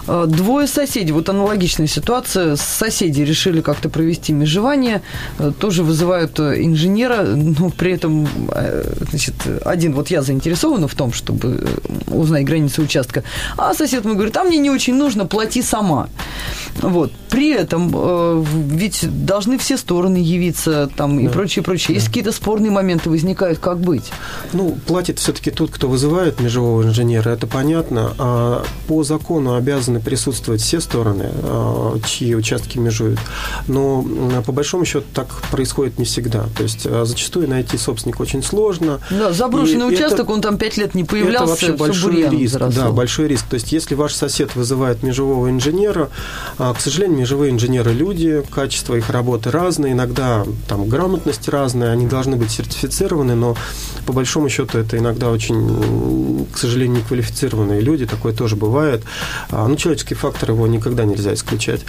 Э, 0.08 0.26
Двое 0.28 0.68
соседей, 0.68 1.12
вот 1.14 1.30
аналогичная 1.30 1.88
ситуация, 1.88 2.56
соседи 2.56 3.22
решили 3.22 3.62
как-то 3.62 3.90
провести 3.90 4.34
межевание, 4.34 5.02
э, 5.40 5.52
тоже 5.60 5.84
вызывают 5.84 6.40
э, 6.40 6.64
инженера, 6.64 7.24
но 7.24 7.70
при 7.72 7.94
этом, 7.94 8.28
э, 8.52 8.94
значит, 9.10 9.34
один, 9.66 9.94
вот 9.94 10.12
я 10.12 10.22
заинтересована 10.22 10.88
в 10.88 10.94
том, 10.94 11.12
чтобы 11.14 11.68
узнать 12.08 12.46
границы 12.46 12.82
участка, 12.82 13.24
а 13.58 13.74
сосед 13.74 14.06
мой 14.06 14.14
говорит, 14.14 14.38
а 14.38 14.44
мне 14.44 14.58
не 14.60 14.70
очень 14.70 14.96
нужно, 14.96 15.26
плати 15.26 15.62
сама. 15.64 16.08
Вот. 16.82 17.12
При 17.30 17.52
этом 17.52 17.90
ведь 18.76 19.26
должны 19.26 19.58
все 19.58 19.78
стороны 19.78 20.18
явиться 20.18 20.90
там 20.96 21.20
и 21.20 21.26
Да. 21.28 21.32
прочее, 21.32 21.64
прочее. 21.64 21.96
Если 21.96 22.08
какие-то 22.08 22.32
спорные 22.32 22.72
моменты 22.72 23.10
возникают, 23.10 23.60
как 23.60 23.80
быть? 23.80 24.12
Ну, 24.54 24.78
платит 24.88 25.20
все-таки 25.20 25.52
тот, 25.52 25.72
кто 25.72 25.88
вызывает 25.88 26.40
межевого 26.40 26.84
инженера, 26.84 27.30
это 27.30 27.48
понятно. 27.48 28.14
А 28.18 28.64
по 28.88 29.04
закону 29.04 29.56
обязаны 29.56 30.00
присутствовать 30.00 30.62
все 30.62 30.80
стороны, 30.80 31.30
а, 31.44 31.98
чьи 32.06 32.36
участки 32.36 32.78
межуют. 32.78 33.20
Но 33.68 34.06
по 34.46 34.52
большому 34.52 34.86
счету 34.86 35.06
так 35.14 35.28
происходит 35.52 35.98
не 36.00 36.06
всегда. 36.06 36.46
То 36.58 36.64
есть 36.64 36.86
а, 36.86 37.06
зачастую 37.06 37.50
найти 37.50 37.78
собственника 37.78 38.22
очень 38.22 38.44
сложно. 38.44 39.00
Да, 39.10 39.32
заброшенный 39.34 39.90
И 39.90 39.94
это- 39.96 40.06
участок, 40.06 40.30
он 40.30 40.42
там 40.42 40.58
пять 40.58 40.78
лет 40.78 40.96
не 40.96 41.04
появлялся, 41.04 41.54
это 41.54 41.72
вообще 41.72 41.72
большой 41.74 42.30
риск. 42.30 42.54
заросал. 42.54 42.84
Да, 42.86 42.92
большой 42.92 43.28
риск. 43.28 43.46
То 43.50 43.56
есть, 43.56 43.72
если 43.72 43.96
ваш 43.96 44.14
сосед 44.14 44.56
вызывает 44.56 45.04
межевого 45.04 45.50
инженера, 45.50 46.10
а, 46.58 46.74
к 46.74 46.82
сожалению, 46.82 47.20
межевые 47.20 47.52
инженеры 47.52 47.92
люди, 47.94 48.44
качество 48.66 48.96
их 48.96 49.12
работы 49.12 49.52
разное, 49.52 49.92
иногда 49.92 50.44
там 50.68 50.90
грамотность 50.90 51.48
разная, 51.50 51.92
они 51.92 52.08
должны 52.08 52.36
быть 52.36 52.50
сертифицированы, 52.50 53.36
но 53.36 53.56
по 54.08 54.14
большому 54.14 54.50
счету 54.50 54.80
это 54.80 54.98
иногда 54.98 55.30
очень, 55.30 56.48
к 56.52 56.58
сожалению, 56.58 56.98
неквалифицированные 56.98 57.82
люди, 57.82 58.08
такое 58.08 58.34
тоже 58.34 58.56
бывает. 58.56 59.04
А, 59.52 59.68
Ну, 59.68 59.76
человеческий 59.76 60.16
фактор 60.16 60.50
его 60.50 60.66
никогда 60.66 61.06
нельзя 61.06 61.36
исключать. 61.36 61.82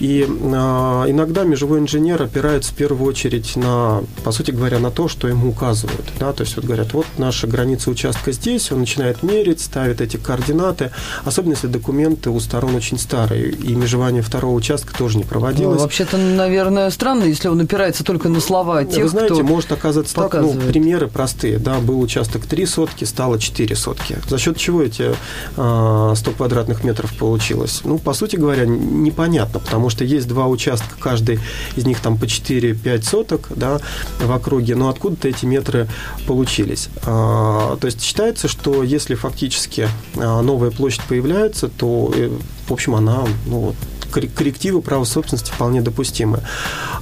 И 0.00 0.26
а, 0.52 1.08
иногда 1.08 1.44
межевой 1.44 1.78
инженер 1.78 2.20
опирается 2.22 2.72
в 2.72 2.74
первую 2.74 3.08
очередь 3.08 3.54
на, 3.54 4.02
по 4.24 4.32
сути 4.32 4.50
говоря, 4.50 4.80
на 4.80 4.90
то, 4.90 5.06
что 5.06 5.28
ему 5.28 5.50
указывают. 5.50 6.06
Да? 6.18 6.32
То 6.32 6.42
есть 6.42 6.56
вот 6.56 6.64
говорят, 6.64 6.92
вот 6.92 7.06
наша 7.18 7.46
граница 7.46 7.88
участка 7.88 8.32
здесь, 8.32 8.72
он 8.72 8.80
начинает 8.80 9.22
мерить, 9.22 9.60
ставит 9.60 10.00
эти 10.00 10.16
координаты, 10.16 10.90
особенно 11.24 11.52
если 11.52 11.68
документы 11.68 12.30
у 12.30 12.40
сторон 12.40 12.74
очень 12.74 12.98
старые, 12.98 13.50
и 13.50 13.76
межевание 13.76 14.22
второго 14.22 14.56
участка 14.56 14.92
тоже 14.92 15.18
не 15.18 15.22
Ну, 15.22 15.28
проводилось. 15.28 15.82
Вообще-то, 16.16 16.36
наверное, 16.36 16.90
странно, 16.90 17.24
если 17.24 17.48
он 17.48 17.60
опирается 17.60 18.04
только 18.04 18.28
на 18.28 18.40
слова 18.40 18.84
тех, 18.84 19.04
Вы 19.04 19.08
знаете, 19.08 19.34
кто... 19.34 19.42
может 19.42 19.72
оказаться 19.72 20.14
так, 20.14 20.24
ну, 20.24 20.30
показывает. 20.30 20.68
примеры 20.68 21.08
простые, 21.08 21.58
да, 21.58 21.78
был 21.78 22.00
участок 22.00 22.46
3 22.46 22.66
сотки, 22.66 23.04
стало 23.04 23.38
4 23.38 23.74
сотки. 23.76 24.18
За 24.28 24.38
счет 24.38 24.56
чего 24.56 24.82
эти 24.82 25.14
а, 25.56 26.14
100 26.14 26.30
квадратных 26.32 26.84
метров 26.84 27.14
получилось? 27.16 27.82
Ну, 27.84 27.98
по 27.98 28.12
сути 28.12 28.36
говоря, 28.36 28.66
непонятно, 28.66 29.60
потому 29.60 29.90
что 29.90 30.04
есть 30.04 30.28
два 30.28 30.46
участка, 30.46 30.96
каждый 30.98 31.40
из 31.76 31.86
них 31.86 32.00
там 32.00 32.18
по 32.18 32.24
4-5 32.24 33.02
соток, 33.02 33.48
да, 33.54 33.80
в 34.20 34.32
округе, 34.32 34.74
но 34.74 34.88
откуда-то 34.88 35.28
эти 35.28 35.44
метры 35.46 35.88
получились. 36.26 36.88
А, 37.04 37.76
то 37.76 37.86
есть 37.86 38.02
считается, 38.02 38.48
что 38.48 38.82
если 38.82 39.14
фактически 39.14 39.88
а, 40.16 40.42
новая 40.42 40.70
площадь 40.70 41.02
появляется, 41.08 41.68
то, 41.68 42.12
э, 42.14 42.30
в 42.68 42.72
общем, 42.72 42.94
она, 42.94 43.24
ну, 43.46 43.58
вот, 43.60 43.76
коррективы 44.06 44.80
права 44.80 45.04
собственности 45.04 45.50
вполне 45.50 45.82
допустимы. 45.82 46.40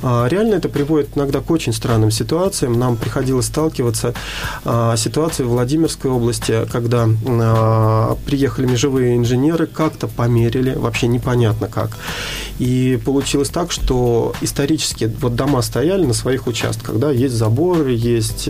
А, 0.03 0.27
Реально 0.29 0.57
это 0.57 0.69
приводит 0.69 1.17
иногда 1.17 1.41
к 1.41 1.51
очень 1.51 1.73
странным 1.73 2.11
ситуациям. 2.11 2.79
Нам 2.79 2.97
приходилось 2.97 3.47
сталкиваться 3.47 4.15
а, 4.65 4.97
с 4.97 5.01
ситуацией 5.01 5.47
в 5.47 5.51
Владимирской 5.51 6.11
области, 6.11 6.67
когда 6.71 7.09
а, 7.27 8.17
приехали 8.27 8.67
межевые 8.67 9.17
инженеры, 9.17 9.67
как-то 9.67 10.07
померили, 10.07 10.75
вообще 10.75 11.07
непонятно 11.07 11.69
как. 11.69 11.97
И 12.59 13.01
получилось 13.05 13.49
так, 13.49 13.73
что 13.73 14.35
исторически 14.41 15.13
вот 15.21 15.35
дома 15.35 15.61
стояли 15.63 16.05
на 16.05 16.15
своих 16.15 16.47
участках, 16.47 16.99
да, 16.99 17.11
есть 17.11 17.35
заборы, 17.35 17.93
есть 17.93 18.49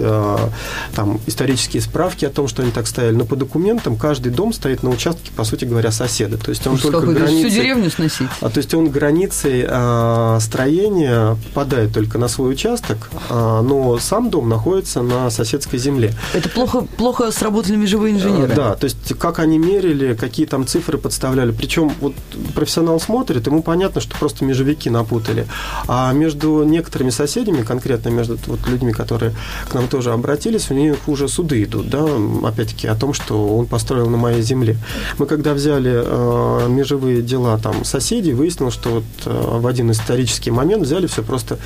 там 0.94 1.20
исторические 1.26 1.82
справки 1.82 2.25
о 2.25 2.30
том, 2.30 2.49
что 2.49 2.62
они 2.62 2.70
так 2.70 2.87
стояли, 2.87 3.14
но 3.14 3.25
по 3.25 3.37
документам 3.37 3.96
каждый 3.96 4.30
дом 4.30 4.52
стоит 4.52 4.82
на 4.82 4.90
участке, 4.90 5.30
по 5.34 5.44
сути 5.44 5.64
говоря, 5.64 5.90
соседа. 5.90 6.37
То 6.37 6.50
есть 6.50 6.66
он 6.66 6.73
Может, 6.73 6.82
только 6.84 7.00
какую-то 7.00 7.26
всю 7.26 7.37
границы... 7.37 7.56
деревню 7.56 7.90
сносить. 7.90 8.28
А, 8.44 8.50
то 8.50 8.58
есть 8.58 8.74
он 8.74 8.90
границей 8.90 9.64
а, 9.66 10.38
строения 10.38 11.34
попадает 11.46 11.94
только 11.94 12.18
на 12.18 12.28
свой 12.28 12.52
участок, 12.52 13.10
а, 13.30 13.62
но 13.62 13.98
сам 13.98 14.28
дом 14.28 14.50
находится 14.50 15.00
на 15.00 15.30
соседской 15.30 15.78
земле. 15.78 16.12
Это 16.34 16.50
плохо, 16.50 16.82
плохо 16.98 17.30
сработали 17.32 17.76
межевые 17.76 18.14
инженеры. 18.14 18.52
А, 18.52 18.54
Да, 18.54 18.74
то 18.74 18.84
есть 18.84 19.14
как 19.18 19.38
они 19.38 19.58
мерили, 19.58 20.12
какие 20.12 20.44
там 20.44 20.66
цифры 20.66 20.98
подставляли. 20.98 21.52
Причем 21.52 21.90
вот 22.02 22.12
профессионал 22.54 23.00
смотрит, 23.00 23.46
ему 23.46 23.62
понятно, 23.62 24.02
что 24.02 24.14
просто 24.18 24.44
межевики 24.44 24.90
напутали. 24.90 25.46
А 25.88 26.12
между 26.12 26.64
некоторыми 26.64 27.10
соседями, 27.10 27.62
конкретно 27.62 28.10
между 28.10 28.38
вот 28.46 28.66
людьми, 28.68 28.92
которые 28.92 29.34
к 29.70 29.72
нам 29.72 29.88
тоже 29.88 30.12
обратились, 30.12 30.70
у 30.70 30.74
них 30.74 31.08
уже 31.08 31.28
суды 31.28 31.62
идут, 31.62 31.88
да, 31.88 32.04
опять-таки 32.46 32.88
о 32.88 32.94
том, 32.94 33.14
что 33.14 33.56
он 33.56 33.64
построил 33.64 34.10
на 34.10 34.18
моей 34.18 34.42
земле. 34.42 34.76
Мы 35.16 35.24
когда 35.24 35.54
взяли 35.54 35.92
э, 35.94 36.68
межевые 36.68 37.22
дела 37.22 37.58
там 37.58 37.86
соседей, 37.86 38.34
выяснилось, 38.35 38.75
что 38.75 38.91
вот 38.91 39.05
э, 39.26 39.59
в 39.59 39.67
один 39.67 39.91
исторический 39.91 40.50
момент 40.50 40.83
взяли 40.83 41.07
все 41.07 41.23
просто 41.23 41.59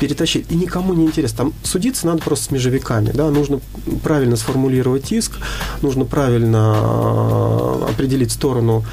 перетащить. 0.00 0.50
И 0.50 0.56
никому 0.56 0.94
не 0.94 1.04
интересно. 1.04 1.38
Там 1.38 1.52
судиться 1.62 2.06
надо 2.06 2.22
просто 2.22 2.46
с 2.46 2.50
межевиками. 2.50 3.12
Да? 3.12 3.30
Нужно 3.30 3.60
правильно 4.02 4.36
сформулировать 4.36 5.12
иск, 5.12 5.32
нужно 5.80 6.04
правильно 6.04 6.74
э, 6.76 7.90
определить 7.90 8.32
сторону 8.32 8.84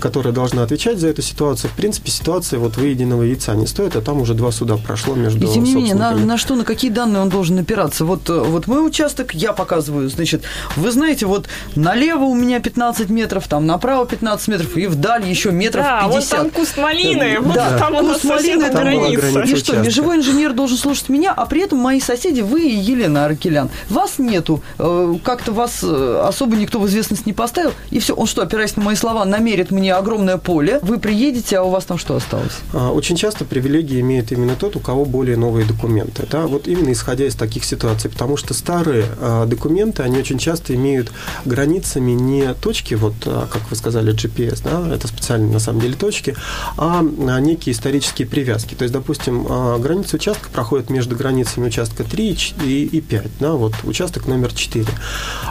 которая 0.00 0.32
должна 0.32 0.62
отвечать 0.62 0.98
за 0.98 1.08
эту 1.08 1.22
ситуацию. 1.22 1.70
В 1.70 1.74
принципе, 1.74 2.10
ситуация 2.10 2.58
вот 2.58 2.76
выеденного 2.76 3.22
яйца 3.22 3.54
не 3.54 3.66
стоит, 3.66 3.96
а 3.96 4.00
там 4.00 4.20
уже 4.20 4.34
два 4.34 4.50
суда 4.52 4.76
прошло 4.76 5.14
между 5.14 5.46
И 5.46 5.52
тем 5.52 5.64
не 5.64 5.74
менее, 5.74 5.94
на, 5.94 6.12
на 6.12 6.38
что, 6.38 6.54
на 6.56 6.64
какие 6.64 6.90
данные 6.90 7.22
он 7.22 7.28
должен 7.28 7.58
опираться? 7.58 8.04
Вот, 8.04 8.28
э, 8.28 8.38
вот 8.38 8.66
мой 8.66 8.86
участок, 8.86 9.34
я 9.34 9.52
показываю, 9.52 10.08
значит, 10.08 10.42
вы 10.76 10.90
знаете, 10.90 11.26
вот 11.26 11.46
налево 11.76 12.24
у 12.24 12.34
меня 12.34 12.60
15 12.60 13.08
метров, 13.10 13.46
там 13.48 13.66
направо 13.66 14.06
15 14.06 14.48
метров, 14.48 14.76
и 14.76 14.86
вдаль 14.86 15.26
еще 15.26 15.52
метров 15.52 15.84
Да, 15.84 16.02
вот 16.06 16.16
50. 16.16 16.30
там 16.38 16.50
куст 16.50 16.76
малины, 16.76 17.38
вот 17.40 17.54
Да, 17.54 17.78
там 17.78 17.94
у 17.96 18.02
нас 18.02 18.20
куст 18.20 18.24
малины, 18.24 18.70
там 18.70 18.82
граница. 18.82 19.20
граница. 19.20 19.40
И 19.42 19.56
что, 19.56 19.72
участка. 19.72 19.82
межевой 19.82 20.16
инженер 20.16 20.52
должен 20.52 20.76
слушать 20.76 21.08
меня, 21.08 21.32
а 21.32 21.46
при 21.46 21.62
этом 21.62 21.78
мои 21.78 22.00
соседи, 22.00 22.40
вы 22.40 22.68
и 22.68 22.76
Елена 22.76 23.24
Аркелян. 23.26 23.70
Вас 23.88 24.18
нету, 24.18 24.62
э, 24.78 25.14
как-то 25.22 25.52
вас 25.52 25.80
э, 25.82 26.24
особо 26.26 26.56
никто 26.56 26.80
в 26.80 26.86
известность 26.86 27.26
не 27.26 27.32
поставил, 27.32 27.72
и 27.90 27.98
все, 27.98 28.14
он 28.14 28.26
что, 28.26 28.42
опираясь 28.42 28.76
на 28.76 28.82
мои 28.82 28.96
слова, 28.96 29.24
намерит 29.60 29.70
мне 29.70 29.94
огромное 29.94 30.38
поле, 30.38 30.78
вы 30.82 30.98
приедете, 30.98 31.58
а 31.58 31.62
у 31.62 31.70
вас 31.70 31.84
там 31.84 31.98
что 31.98 32.16
осталось? 32.16 32.58
А, 32.72 32.90
Очень 32.90 33.16
часто 33.16 33.44
привилегии 33.44 34.00
имеет 34.00 34.32
именно 34.32 34.56
тот, 34.56 34.76
у 34.76 34.80
кого 34.80 35.04
более 35.04 35.36
новые 35.36 35.66
документы. 35.66 36.26
Да? 36.30 36.46
Вот 36.46 36.66
именно 36.68 36.92
исходя 36.92 37.26
из 37.26 37.34
таких 37.34 37.64
ситуаций. 37.64 38.10
Потому 38.10 38.36
что 38.36 38.54
старые 38.54 39.04
а, 39.20 39.46
документы, 39.46 40.02
они 40.02 40.18
очень 40.18 40.38
часто 40.38 40.74
имеют 40.74 41.12
границами 41.44 42.12
не 42.12 42.54
точки, 42.54 42.94
вот 42.94 43.14
а, 43.26 43.46
как 43.50 43.70
вы 43.70 43.76
сказали, 43.76 44.12
GPS, 44.14 44.62
да, 44.64 44.94
это 44.94 45.08
специальные 45.08 45.52
на 45.52 45.58
самом 45.58 45.80
деле 45.80 45.94
точки, 45.94 46.34
а 46.76 47.02
некие 47.02 47.74
исторические 47.74 48.26
привязки. 48.26 48.74
То 48.74 48.84
есть, 48.84 48.94
допустим, 48.94 49.44
граница 49.80 50.16
участка 50.16 50.48
проходит 50.50 50.90
между 50.90 51.16
границами 51.16 51.66
участка 51.66 52.04
3 52.04 52.30
и 52.30 52.36
и, 52.64 52.84
и 52.84 53.00
5, 53.00 53.26
да, 53.40 53.52
вот 53.52 53.74
участок 53.84 54.26
номер 54.26 54.52
4. 54.52 54.86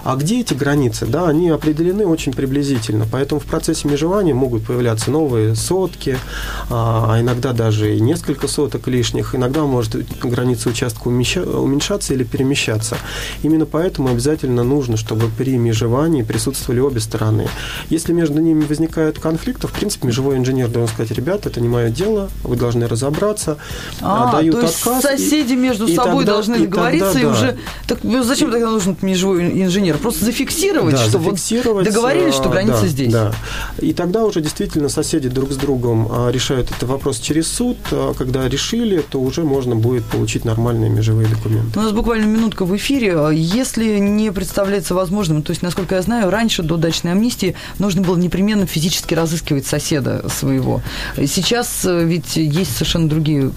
А 0.03 0.15
где 0.15 0.41
эти 0.41 0.53
границы? 0.53 1.05
Да, 1.05 1.27
они 1.27 1.49
определены 1.49 2.05
очень 2.05 2.33
приблизительно, 2.33 3.05
поэтому 3.11 3.41
в 3.41 3.45
процессе 3.45 3.87
межевания 3.99 4.33
могут 4.33 4.65
появляться 4.65 5.11
новые 5.11 5.55
сотки, 5.55 6.17
а 6.69 7.07
а 7.09 7.19
иногда 7.19 7.53
даже 7.53 7.95
и 7.95 7.99
несколько 7.99 8.47
соток 8.47 8.87
лишних. 8.87 9.35
Иногда 9.35 9.63
может 9.63 9.95
граница 10.21 10.69
участка 10.69 11.07
уменьшаться 11.07 12.13
или 12.13 12.23
перемещаться. 12.23 12.97
Именно 13.43 13.65
поэтому 13.65 14.09
обязательно 14.09 14.63
нужно, 14.63 14.95
чтобы 14.95 15.29
при 15.37 15.57
межевании 15.57 16.23
присутствовали 16.23 16.79
обе 16.79 16.99
стороны. 16.99 17.47
Если 17.89 18.13
между 18.13 18.39
ними 18.39 18.63
возникает 18.63 19.19
конфликт, 19.19 19.61
то, 19.61 19.67
в 19.67 19.71
принципе, 19.71 20.07
межевой 20.07 20.37
инженер 20.37 20.67
должен 20.69 20.93
сказать, 20.93 21.11
ребята, 21.11 21.49
это 21.49 21.61
не 21.61 21.67
мое 21.67 21.89
дело, 21.89 22.29
вы 22.43 22.55
должны 22.55 22.87
разобраться. 22.87 23.57
А, 24.01 24.31
дают 24.31 24.55
то 24.55 24.61
есть 24.61 24.77
отказ, 24.79 25.03
и- 25.03 25.17
соседи 25.17 25.53
между 25.53 25.87
и 25.87 25.95
собой 25.95 26.25
тогда- 26.25 26.33
должны 26.33 26.55
и 26.55 26.67
договориться 26.67 27.13
тогда 27.13 27.19
и 27.19 27.23
да. 27.23 27.31
уже... 27.31 27.57
Так 27.87 27.99
ну, 28.03 28.23
зачем 28.23 28.51
тогда 28.51 28.69
нужен 28.69 28.95
межевой 29.01 29.63
инженер? 29.63 29.97
Просто 29.97 30.25
зафиксировать, 30.25 30.95
Да, 30.95 31.03
чтобы 31.03 31.25
вот 31.25 31.31
зафиксировать, 31.39 31.85
договорились, 31.85 32.33
что 32.33 32.49
а, 32.49 32.51
граница 32.51 32.81
да, 32.81 32.87
здесь. 32.87 33.11
Да. 33.13 33.33
И 33.79 33.88
тогда 33.93 34.25
уже 34.25 34.41
действительно 34.41 34.89
соседи 34.89 35.29
друг 35.29 35.51
с 35.51 35.55
другом 35.55 36.07
а, 36.11 36.29
решают 36.29 36.71
этот 36.71 36.83
вопрос 36.83 37.19
через 37.19 37.47
суд. 37.47 37.77
А 37.91 38.13
Когда 38.13 38.47
решили, 38.47 39.03
то 39.09 39.19
уже 39.19 39.43
можно 39.43 39.75
будет 39.75 40.05
получить 40.05 40.45
нормальные 40.45 40.89
межевые 40.89 41.27
документы. 41.27 41.79
У 41.79 41.81
нас 41.81 41.91
буквально 41.91 42.25
минутка 42.25 42.65
в 42.65 42.75
эфире. 42.75 43.17
Если 43.33 43.97
не 43.99 44.31
представляется 44.31 44.93
возможным, 44.93 45.41
то 45.41 45.51
есть, 45.51 45.61
насколько 45.61 45.95
я 45.95 46.01
знаю, 46.01 46.29
раньше 46.29 46.63
до 46.63 46.77
дачной 46.77 47.11
амнистии 47.11 47.55
нужно 47.79 48.01
было 48.01 48.17
непременно 48.17 48.65
физически 48.65 49.13
разыскивать 49.13 49.65
соседа 49.65 50.25
своего. 50.29 50.81
Сейчас 51.15 51.85
э, 51.85 52.03
ведь 52.03 52.35
есть 52.35 52.73
совершенно 52.73 53.09
другие 53.09 53.51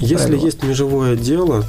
Если 0.00 0.16
правила. 0.16 0.44
есть 0.44 0.62
межевое 0.62 1.16
дело 1.16 1.64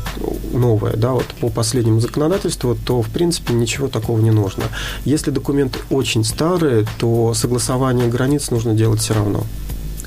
новое, 0.53 0.95
да, 0.95 1.11
вот 1.11 1.25
по 1.39 1.49
последнему 1.49 1.99
законодательству, 1.99 2.75
то, 2.75 3.01
в 3.01 3.09
принципе, 3.09 3.53
ничего 3.53 3.87
такого 3.87 4.19
не 4.19 4.31
нужно. 4.31 4.63
Если 5.05 5.31
документы 5.31 5.79
очень 5.89 6.23
старые, 6.23 6.85
то 6.97 7.33
согласование 7.33 7.88
границ 7.93 8.51
нужно 8.51 8.73
делать 8.73 9.01
все 9.01 9.13
равно 9.13 9.43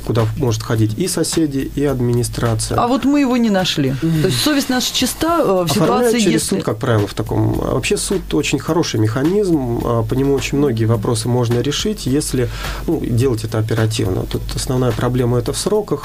куда 0.05 0.27
может 0.37 0.63
ходить 0.63 0.99
и 0.99 1.09
соседи, 1.09 1.71
и 1.75 1.85
администрация. 1.85 2.79
А 2.79 2.87
вот 2.87 3.05
мы 3.05 3.21
его 3.21 3.37
не 3.37 3.51
нашли. 3.51 3.95
То 4.01 4.27
есть 4.27 4.41
совесть 4.41 4.69
наша 4.69 4.95
чиста 4.95 5.39
э, 5.41 5.45
в 5.45 5.61
Оформляют 5.63 5.73
ситуации, 5.73 6.19
через 6.19 6.43
если... 6.43 6.57
суд, 6.57 6.65
как 6.65 6.79
правило, 6.79 7.07
в 7.07 7.15
таком. 7.15 7.61
а 7.63 7.75
Вообще 7.75 7.97
суд 7.97 8.35
очень 8.35 8.59
хороший 8.59 9.01
механизм, 9.01 9.81
а, 9.85 10.03
по 10.03 10.15
нему 10.15 10.35
очень 10.35 10.59
многие 10.59 10.85
вопросы 10.85 11.29
можно 11.29 11.61
решить, 11.61 12.07
если 12.07 12.49
ну, 12.87 13.01
делать 13.01 13.45
это 13.45 13.59
оперативно. 13.59 14.23
Тут 14.23 14.43
основная 14.55 14.93
проблема 14.93 15.39
это 15.39 15.53
в 15.53 15.59
сроках, 15.59 16.05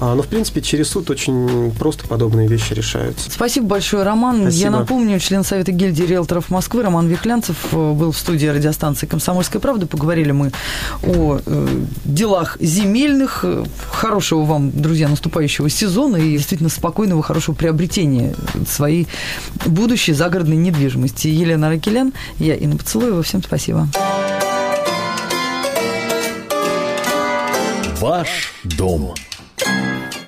но 0.00 0.22
в 0.22 0.26
принципе 0.26 0.62
через 0.62 0.88
суд 0.88 1.10
очень 1.10 1.72
просто 1.78 2.06
подобные 2.06 2.48
вещи 2.48 2.72
решаются. 2.72 3.30
Спасибо 3.30 3.66
большое, 3.66 4.02
Роман. 4.02 4.42
Спасибо. 4.42 4.62
Я 4.62 4.70
напомню, 4.70 5.18
член 5.20 5.44
Совета 5.44 5.72
гильдии 5.72 6.04
риэлторов 6.04 6.50
Москвы 6.50 6.82
Роман 6.82 7.06
Вихлянцев 7.06 7.56
э, 7.72 7.92
был 7.92 8.12
в 8.12 8.18
студии 8.18 8.46
радиостанции 8.46 9.06
«Комсомольская 9.06 9.60
правда». 9.60 9.86
Поговорили 9.86 10.32
мы 10.32 10.52
о 11.02 11.38
э, 11.44 11.68
делах 12.04 12.56
земельных. 12.60 13.40
Э, 13.44 13.64
Хорошего 13.90 14.44
вам, 14.44 14.70
друзья, 14.70 15.08
наступающего 15.08 15.68
сезона 15.68 16.16
и 16.16 16.32
действительно 16.32 16.70
спокойного, 16.70 17.22
хорошего 17.22 17.54
приобретения 17.54 18.34
своей 18.66 19.06
будущей 19.66 20.12
загородной 20.12 20.56
недвижимости. 20.56 21.28
Елена 21.28 21.68
Ракелян, 21.68 22.12
я 22.38 22.54
Инна 22.54 22.76
Поцелуева. 22.76 23.22
Всем 23.22 23.42
спасибо. 23.42 23.88
Ваш 28.00 28.54
дом 28.64 29.14